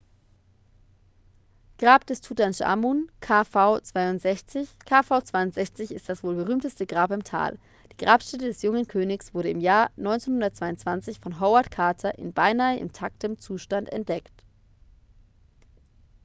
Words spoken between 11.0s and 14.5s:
von howard carter in beinahe intaktem zustand entdeckt